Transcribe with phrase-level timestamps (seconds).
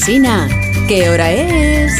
[0.00, 0.48] Alsina,
[0.88, 1.92] ¿qué hora es?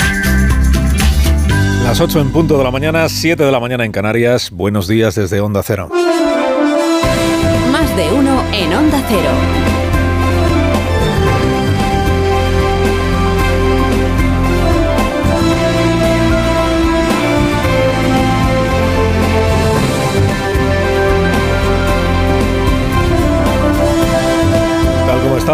[1.84, 4.50] Las 8 en punto de la mañana, 7 de la mañana en Canarias.
[4.50, 5.90] Buenos días desde Onda Cero.
[7.70, 9.69] Más de uno en Onda Cero.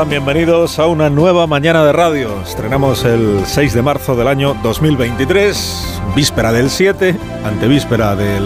[0.05, 2.43] Bienvenidos a una nueva mañana de radio.
[2.43, 8.45] Estrenamos el 6 de marzo del año 2023, víspera del 7, antevíspera del,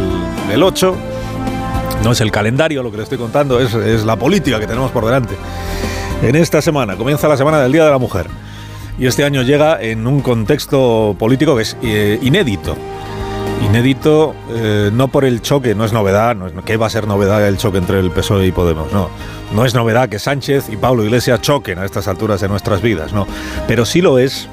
[0.49, 0.97] del 8.
[2.05, 4.93] No es el calendario lo que le estoy contando, es, es la política que tenemos
[4.93, 5.35] por delante.
[6.23, 8.29] En esta semana comienza la semana del Día de la Mujer.
[8.97, 12.77] Y este año llega en un contexto político que es eh, inédito.
[13.71, 17.07] Inédito eh, no por el choque, no es novedad, no es, ¿qué va a ser
[17.07, 18.93] novedad el choque entre el PSOE y Podemos?
[18.93, 19.09] No,
[19.55, 23.13] no es novedad que Sánchez y Pablo Iglesias choquen a estas alturas de nuestras vidas,
[23.13, 23.29] no.
[23.69, 24.49] Pero sí lo es,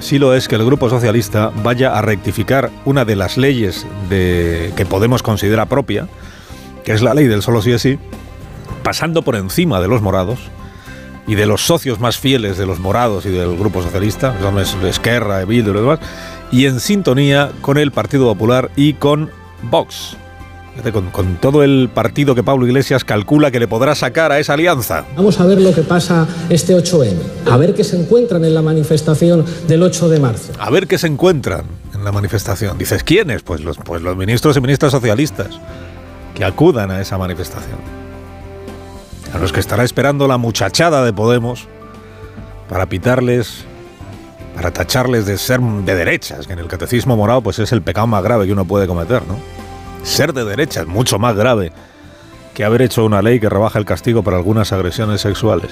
[0.00, 4.72] sí lo es que el Grupo Socialista vaya a rectificar una de las leyes de,
[4.74, 6.08] que Podemos considera propia,
[6.82, 7.98] que es la ley del solo sí es sí,
[8.82, 10.38] pasando por encima de los morados
[11.26, 15.44] y de los socios más fieles de los morados y del Grupo Socialista, son Esquerra,
[15.44, 15.98] Bildu y demás,
[16.52, 19.30] y en sintonía con el Partido Popular y con
[19.62, 20.16] Vox.
[20.92, 24.54] Con, con, todo el partido que Pablo Iglesias calcula que le podrá sacar a esa
[24.54, 25.04] alianza.
[25.16, 27.14] Vamos a ver lo que pasa este 8M,
[27.50, 30.52] a ver qué se encuentran en la manifestación del 8 de marzo.
[30.58, 31.64] A ver qué se encuentran
[31.94, 32.78] en la manifestación.
[32.78, 33.42] Dices, ¿quiénes?
[33.42, 35.60] Pues los, pues los ministros y ministras socialistas
[36.34, 37.78] que acudan a esa manifestación.
[39.34, 41.66] A los que estará esperando la muchachada de Podemos
[42.70, 43.66] para pitarles
[44.54, 48.06] para tacharles de ser de derechas, que en el catecismo morado pues es el pecado
[48.06, 49.38] más grave que uno puede cometer, ¿no?
[50.02, 51.72] Ser de derechas, mucho más grave
[52.54, 55.70] que haber hecho una ley que rebaja el castigo para algunas agresiones sexuales.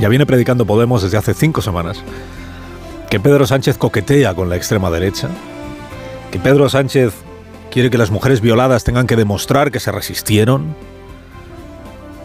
[0.00, 2.02] Ya viene predicando Podemos desde hace cinco semanas
[3.10, 5.28] que Pedro Sánchez coquetea con la extrema derecha,
[6.30, 7.12] que Pedro Sánchez
[7.70, 10.74] quiere que las mujeres violadas tengan que demostrar que se resistieron,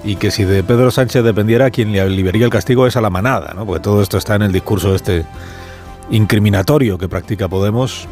[0.05, 3.09] y que si de Pedro Sánchez dependiera, quien le liberaría el castigo es a la
[3.09, 3.65] manada, ¿no?
[3.65, 5.25] porque todo esto está en el discurso este
[6.11, 8.07] incriminatorio que practica Podemos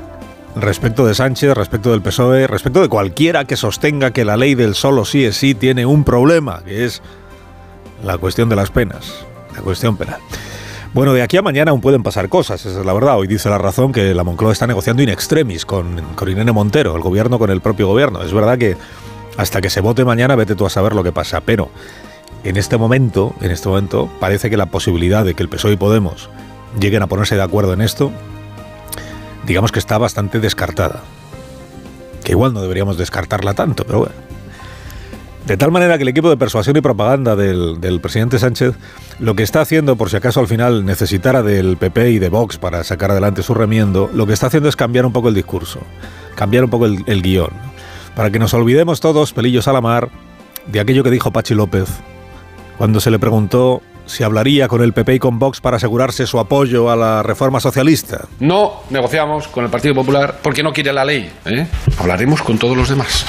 [0.55, 4.73] respecto de Sánchez, respecto del PSOE, respecto de cualquiera que sostenga que la ley del
[4.73, 7.03] solo sí es sí tiene un problema, que es
[8.03, 9.25] la cuestión de las penas,
[9.55, 10.19] la cuestión penal.
[10.93, 13.17] Bueno, de aquí a mañana aún pueden pasar cosas, esa es la verdad.
[13.17, 17.01] Hoy dice la razón que la Moncloa está negociando in extremis con, con Montero, el
[17.01, 18.21] gobierno con el propio gobierno.
[18.21, 18.77] Es verdad que
[19.38, 21.41] hasta que se vote mañana, vete tú a saber lo que pasa.
[21.41, 21.69] Pero
[22.44, 25.77] en este momento, en este momento, parece que la posibilidad de que el PSOE y
[25.77, 26.29] Podemos
[26.79, 28.11] lleguen a ponerse de acuerdo en esto,
[29.45, 31.01] digamos que está bastante descartada.
[32.23, 34.16] Que igual no deberíamos descartarla tanto, pero bueno.
[35.45, 38.75] De tal manera que el equipo de persuasión y propaganda del, presidente Sánchez
[39.19, 42.57] lo que está haciendo, por si acaso al final necesitara del PP y de Vox
[42.57, 45.81] para sacar adelante su remiendo, lo que está haciendo es cambiar un poco el discurso,
[46.35, 47.72] cambiar un poco el, el guion
[48.16, 50.09] para que nos olvidemos todos, pelillos a la mar,
[50.68, 51.90] de aquello que dijo Pachi López
[52.78, 56.40] cuando se le preguntó si hablaría con el PP y con Vox para asegurarse su
[56.40, 58.25] apoyo a la reforma socialista.
[58.40, 61.31] No negociamos con el Partido Popular porque no quiere la ley.
[61.46, 61.68] ¿eh?
[61.97, 63.25] Hablaremos con todos los demás.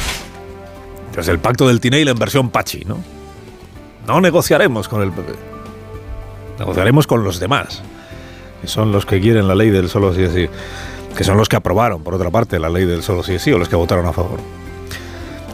[1.15, 2.99] Desde el pacto del Tinel en versión Pachi, ¿no?
[4.07, 5.33] No negociaremos con el PP.
[6.59, 7.83] Negociaremos con los demás,
[8.61, 10.49] que son los que quieren la ley del solo sí sí,
[11.17, 13.59] que son los que aprobaron, por otra parte, la ley del solo sí sí o
[13.59, 14.41] los que votaron a favor.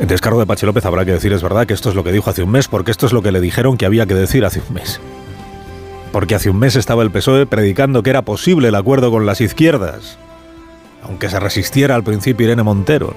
[0.01, 2.11] En descargo de Pachi López habrá que decir, es verdad, que esto es lo que
[2.11, 4.47] dijo hace un mes, porque esto es lo que le dijeron que había que decir
[4.47, 4.99] hace un mes.
[6.11, 9.43] Porque hace un mes estaba el PSOE predicando que era posible el acuerdo con las
[9.43, 10.17] izquierdas,
[11.03, 13.15] aunque se resistiera al principio Irene Montero.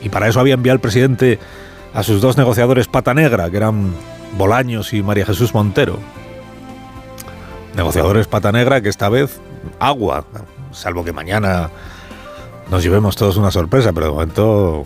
[0.00, 1.38] Y para eso había enviado el presidente
[1.94, 3.94] a sus dos negociadores pata negra, que eran
[4.36, 6.00] Bolaños y María Jesús Montero.
[7.76, 9.40] Negociadores pata negra que esta vez
[9.78, 10.24] agua,
[10.72, 11.70] salvo que mañana
[12.72, 14.84] nos llevemos todos una sorpresa, pero de momento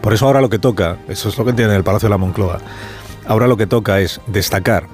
[0.00, 2.18] por eso ahora lo que toca, eso es lo que entiende el Palacio de la
[2.18, 2.58] Moncloa,
[3.26, 4.86] ahora lo que toca es destacar,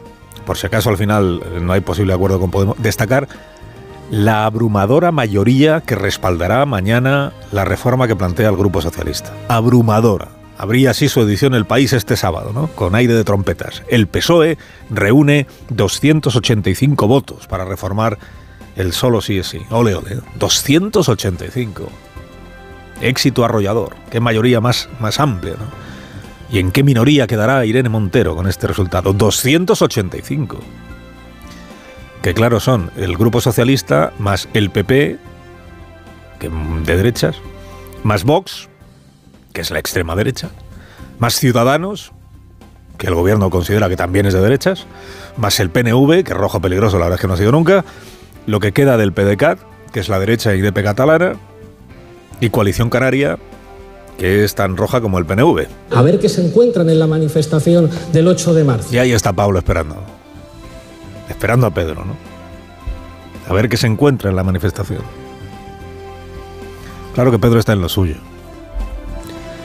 [0.44, 3.29] por si acaso al final no hay posible acuerdo con Podemos, destacar
[4.11, 9.32] la abrumadora mayoría que respaldará mañana la reforma que plantea el Grupo Socialista.
[9.49, 10.29] Abrumadora.
[10.58, 12.69] Habría así su edición El País este sábado, ¿no?
[12.69, 13.82] Con aire de trompetas.
[13.88, 14.56] El PSOE
[14.88, 18.19] reúne 285 votos para reformar
[18.76, 19.61] el solo sí es sí.
[19.70, 20.19] Ole, ole.
[20.38, 21.88] 285
[23.00, 25.87] éxito arrollador, qué mayoría más, más amplia, ¿no?
[26.50, 29.12] ¿Y en qué minoría quedará Irene Montero con este resultado?
[29.12, 30.58] 285.
[32.22, 35.19] Que claro son el Grupo Socialista más el PP,
[36.38, 37.37] que de derechas,
[38.04, 38.69] más Vox,
[39.52, 40.50] que es la extrema derecha,
[41.19, 42.12] más Ciudadanos,
[42.98, 44.87] que el gobierno considera que también es de derechas,
[45.37, 47.84] más el PNV, que rojo peligroso, la verdad es que no ha sido nunca,
[48.46, 49.58] lo que queda del PDCAT,
[49.93, 51.34] que es la derecha IDP catalana,
[52.41, 53.38] y Coalición Canaria,
[54.19, 55.67] que es tan roja como el PNV.
[55.94, 58.88] A ver qué se encuentran en la manifestación del 8 de marzo.
[58.94, 59.97] Y ahí está Pablo esperando.
[61.29, 62.17] Esperando a Pedro, ¿no?
[63.49, 65.03] A ver qué se encuentra en la manifestación.
[67.15, 68.17] Claro que Pedro está en lo suyo.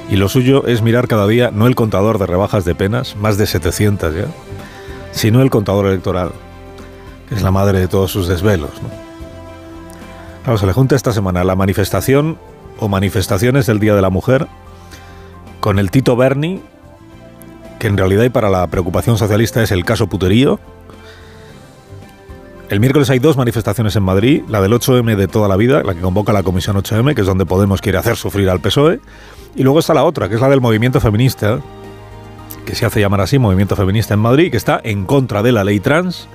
[0.09, 3.37] Y lo suyo es mirar cada día no el contador de rebajas de penas, más
[3.37, 4.25] de 700 ya,
[5.11, 6.31] sino el contador electoral,
[7.29, 8.71] que es la madre de todos sus desvelos.
[8.81, 8.89] ¿no?
[10.43, 12.37] Claro, se le junta esta semana la manifestación
[12.81, 14.47] o manifestaciones del Día de la Mujer
[15.61, 16.61] con el Tito Berni,
[17.79, 20.59] que en realidad y para la preocupación socialista es el caso puterío.
[22.69, 25.93] El miércoles hay dos manifestaciones en Madrid, la del 8M de toda la vida, la
[25.93, 28.99] que convoca la Comisión 8M, que es donde Podemos quiere hacer sufrir al PSOE,
[29.55, 31.59] y luego está la otra, que es la del movimiento feminista,
[32.65, 35.63] que se hace llamar así, movimiento feminista en Madrid, que está en contra de la
[35.63, 36.27] ley trans,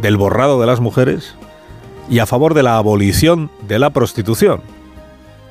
[0.00, 1.34] del borrado de las mujeres
[2.08, 4.60] y a favor de la abolición de la prostitución.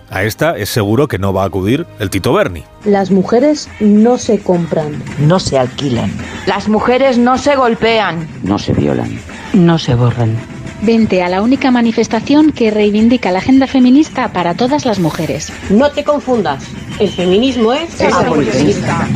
[0.10, 2.64] A esta es seguro que no va a acudir el Tito Berni.
[2.86, 5.02] Las mujeres no se compran.
[5.20, 6.12] No se alquilan.
[6.46, 8.28] Las mujeres no se golpean.
[8.44, 9.20] No se violan.
[9.54, 10.38] No se borran.
[10.82, 15.52] Vente a la única manifestación que reivindica la agenda feminista para todas las mujeres.
[15.70, 16.66] No te confundas.
[17.00, 19.08] El feminismo es, Es abolicionista.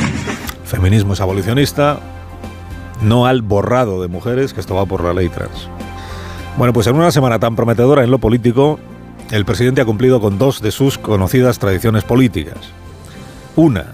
[0.63, 1.99] Feminismo es abolicionista,
[3.01, 5.69] no al borrado de mujeres, que esto va por la ley trans.
[6.57, 8.79] Bueno, pues en una semana tan prometedora en lo político,
[9.31, 12.57] el presidente ha cumplido con dos de sus conocidas tradiciones políticas.
[13.55, 13.93] Una,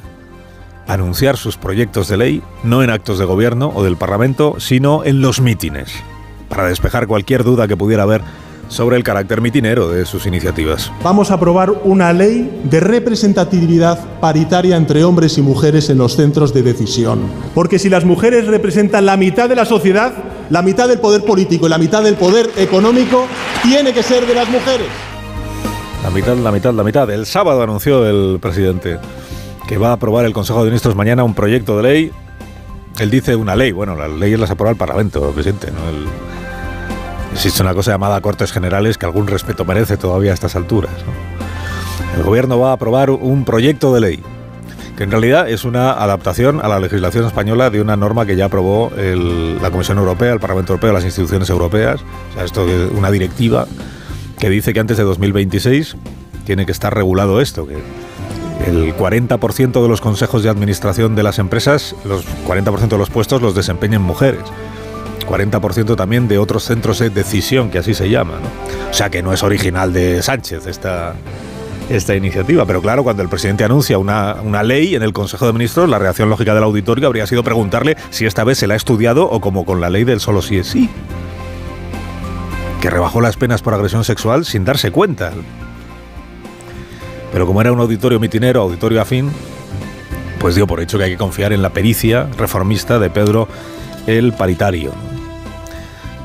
[0.87, 5.21] anunciar sus proyectos de ley no en actos de gobierno o del Parlamento, sino en
[5.21, 5.91] los mítines,
[6.49, 8.21] para despejar cualquier duda que pudiera haber
[8.69, 10.91] sobre el carácter mitinero de sus iniciativas.
[11.03, 16.53] Vamos a aprobar una ley de representatividad paritaria entre hombres y mujeres en los centros
[16.53, 17.21] de decisión.
[17.53, 20.13] Porque si las mujeres representan la mitad de la sociedad,
[20.49, 23.27] la mitad del poder político y la mitad del poder económico
[23.61, 25.12] tiene que ser de las mujeres.
[26.03, 27.09] La mitad, la mitad, la mitad.
[27.09, 28.99] El sábado anunció el presidente
[29.67, 32.11] que va a aprobar el Consejo de Ministros mañana un proyecto de ley.
[32.99, 33.71] Él dice una ley.
[33.71, 35.69] Bueno, las leyes las aprueba el Parlamento, presidente.
[37.31, 40.91] existe una cosa llamada Cortes Generales que algún respeto merece todavía a estas alturas.
[42.17, 44.23] El gobierno va a aprobar un proyecto de ley
[44.97, 48.45] que en realidad es una adaptación a la legislación española de una norma que ya
[48.45, 52.01] aprobó la Comisión Europea, el Parlamento Europeo, las instituciones europeas.
[52.31, 53.65] O sea, esto es una directiva
[54.43, 55.95] que dice que antes de 2026
[56.43, 57.77] tiene que estar regulado esto, que
[58.67, 63.41] el 40% de los consejos de administración de las empresas, los 40% de los puestos
[63.41, 64.41] los desempeñen mujeres.
[65.29, 68.33] 40% también de otros centros de decisión, que así se llama.
[68.91, 71.15] O sea que no es original de Sánchez esta,
[71.89, 72.65] esta iniciativa.
[72.65, 75.99] Pero claro, cuando el presidente anuncia una, una ley en el Consejo de Ministros, la
[75.99, 79.39] reacción lógica del auditorio habría sido preguntarle si esta vez se la ha estudiado o
[79.39, 80.89] como con la ley del solo sí es sí.
[82.83, 85.31] Que rebajó las penas por agresión sexual sin darse cuenta.
[87.31, 89.31] Pero como era un auditorio mitinero, auditorio afín,
[90.41, 93.47] pues dio por hecho que hay que confiar en la pericia reformista de Pedro
[94.05, 94.91] el Paritario.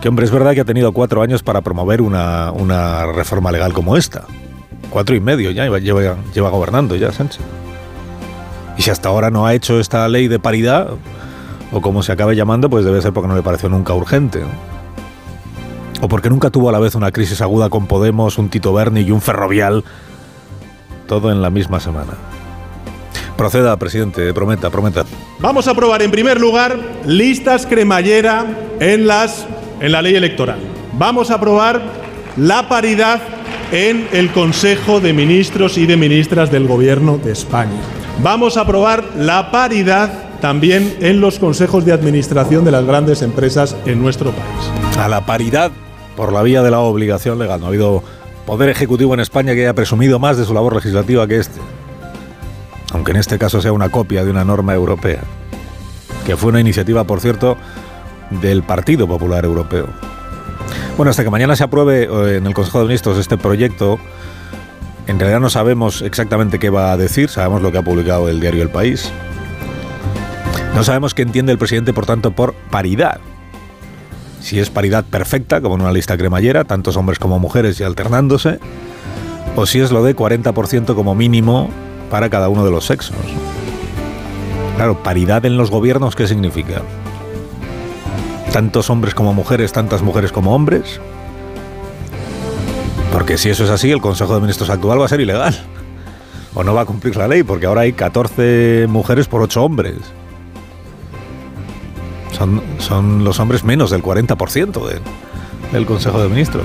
[0.02, 3.96] Que hombre, es verdad que ha tenido cuatro años para promover una, reforma legal como
[3.96, 4.24] esta.
[4.90, 7.40] Cuatro y medio ya lleva, gobernando ya Sánchez.
[8.76, 10.88] Y si hasta ahora no ha hecho esta ley de paridad,
[11.70, 14.42] o como se acabe llamando, pues debe ser porque no le pareció nunca urgente.
[16.00, 19.00] O porque nunca tuvo a la vez una crisis aguda con Podemos, un Tito Berni
[19.00, 19.84] y un Ferrovial,
[21.06, 22.12] todo en la misma semana.
[23.36, 25.04] Proceda, presidente, prometa, prometa.
[25.38, 26.76] Vamos a aprobar en primer lugar
[27.06, 28.46] listas cremallera
[28.80, 29.46] en, las,
[29.80, 30.58] en la ley electoral.
[30.94, 31.80] Vamos a aprobar
[32.36, 33.20] la paridad
[33.72, 37.80] en el Consejo de Ministros y de Ministras del Gobierno de España.
[38.22, 43.76] Vamos a aprobar la paridad también en los consejos de administración de las grandes empresas
[43.86, 44.96] en nuestro país.
[44.98, 45.70] A la paridad
[46.18, 47.60] por la vía de la obligación legal.
[47.60, 48.02] No ha habido
[48.44, 51.60] poder ejecutivo en España que haya presumido más de su labor legislativa que este.
[52.92, 55.20] Aunque en este caso sea una copia de una norma europea.
[56.26, 57.56] Que fue una iniciativa, por cierto,
[58.42, 59.86] del Partido Popular Europeo.
[60.96, 64.00] Bueno, hasta que mañana se apruebe eh, en el Consejo de Ministros este proyecto,
[65.06, 68.40] en realidad no sabemos exactamente qué va a decir, sabemos lo que ha publicado el
[68.40, 69.12] diario El País.
[70.74, 73.20] No sabemos qué entiende el presidente, por tanto, por paridad.
[74.40, 78.58] Si es paridad perfecta, como en una lista cremallera, tantos hombres como mujeres y alternándose,
[79.56, 81.68] o si es lo de 40% como mínimo
[82.10, 83.16] para cada uno de los sexos.
[84.76, 86.82] Claro, paridad en los gobiernos, ¿qué significa?
[88.52, 91.00] tantos hombres como mujeres, tantas mujeres como hombres?
[93.12, 95.56] Porque si eso es así, el Consejo de Ministros actual va a ser ilegal.
[96.54, 99.96] O no va a cumplir la ley, porque ahora hay 14 mujeres por 8 hombres.
[102.78, 105.00] Son, los hombres menos del 40% de-
[105.72, 106.64] del Consejo de Ministros.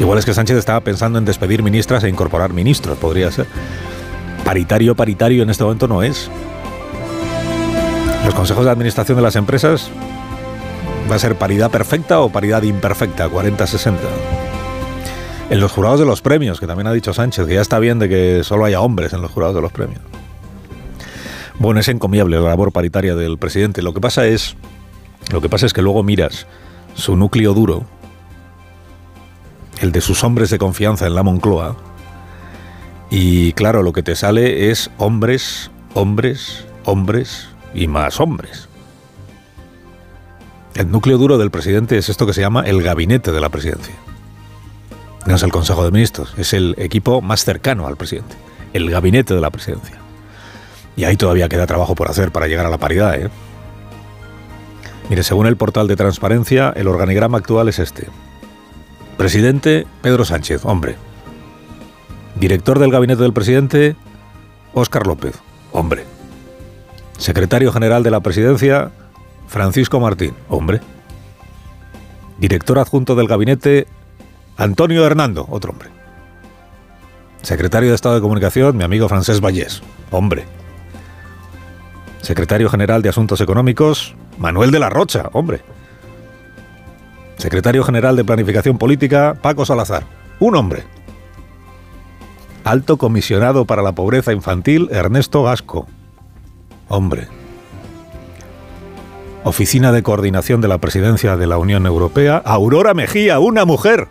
[0.00, 3.46] Igual es que Sánchez estaba pensando en despedir ministras e incorporar ministros, podría ser.
[4.44, 6.30] Paritario, paritario en este momento no es.
[8.24, 9.90] Los consejos de administración de las empresas
[11.10, 13.92] va a ser paridad perfecta o paridad imperfecta, 40-60.
[15.50, 17.98] En los jurados de los premios, que también ha dicho Sánchez, que ya está bien
[18.00, 20.00] de que solo haya hombres en los jurados de los premios.
[21.58, 23.80] Bueno, es encomiable la labor paritaria del presidente.
[23.82, 24.56] Lo que pasa es,
[25.32, 26.46] lo que pasa es que luego miras
[26.94, 27.84] su núcleo duro,
[29.80, 31.76] el de sus hombres de confianza en la Moncloa,
[33.10, 38.68] y claro, lo que te sale es hombres, hombres, hombres y más hombres.
[40.74, 43.94] El núcleo duro del presidente es esto que se llama el gabinete de la presidencia.
[45.24, 48.36] No es el Consejo de Ministros, es el equipo más cercano al presidente,
[48.72, 49.96] el gabinete de la presidencia.
[50.96, 53.14] Y ahí todavía queda trabajo por hacer para llegar a la paridad.
[53.14, 53.30] ¿eh?
[55.08, 58.08] Mire, según el portal de transparencia, el organigrama actual es este.
[59.16, 60.96] Presidente Pedro Sánchez, hombre.
[62.34, 63.96] Director del gabinete del presidente,
[64.74, 65.36] Óscar López,
[65.72, 66.04] hombre.
[67.18, 68.90] Secretario general de la presidencia,
[69.46, 70.80] Francisco Martín, hombre.
[72.38, 73.86] Director adjunto del gabinete,
[74.56, 75.88] Antonio Hernando, otro hombre.
[77.42, 80.44] Secretario de Estado de Comunicación, mi amigo Francés Vallés, hombre.
[82.20, 85.62] Secretario General de Asuntos Económicos, Manuel de la Rocha, hombre.
[87.36, 90.04] Secretario General de Planificación Política, Paco Salazar,
[90.40, 90.84] un hombre.
[92.64, 95.86] Alto Comisionado para la Pobreza Infantil, Ernesto Gasco,
[96.88, 97.28] hombre.
[99.44, 104.08] Oficina de Coordinación de la Presidencia de la Unión Europea, Aurora Mejía, una mujer.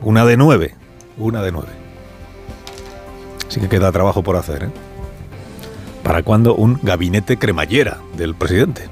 [0.00, 0.76] Una de nueve,
[1.16, 1.72] una de nueve.
[3.48, 4.87] Así que queda trabajo por hacer, ¿eh?
[6.02, 8.88] ¿Para cuándo un gabinete cremallera del presidente?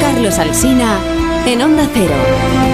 [0.00, 0.98] Carlos Alsina
[1.46, 2.73] en Onda Cero.